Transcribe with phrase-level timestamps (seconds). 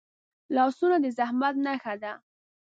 [0.55, 2.13] لاسونه د زحمت نښه ده